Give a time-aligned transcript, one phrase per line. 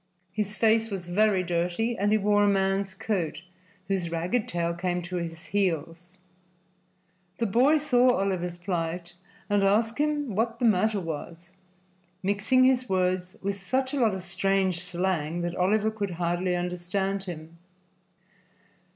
[0.31, 3.43] His face was very dirty and he wore a man's coat,
[3.87, 6.17] whose ragged tails came to his heels.
[7.37, 9.13] The boy saw Oliver's plight
[9.47, 11.53] and asked him what the matter was,
[12.23, 17.25] mixing his words with such a lot of strange slang that Oliver could hardly understand
[17.25, 17.59] him.